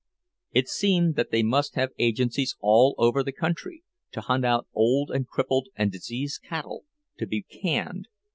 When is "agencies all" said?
1.99-2.95